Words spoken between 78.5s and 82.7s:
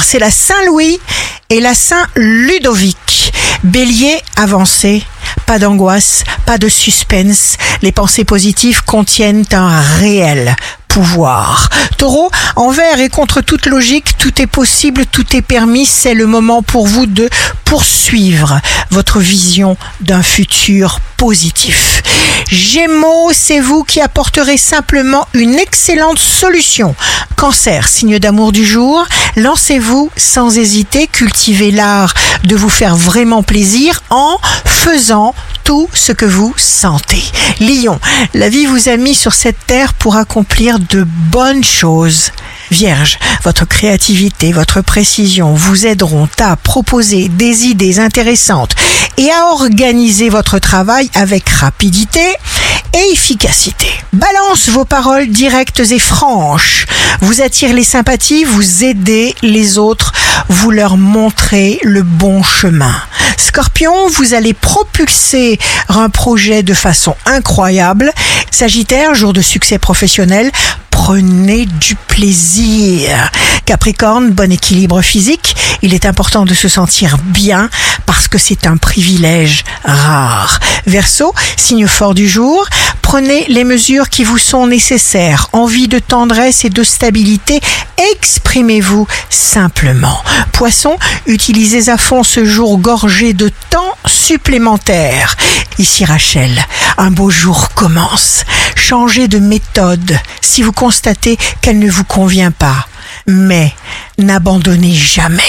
un privilège rare. Verseau, signe fort du jour,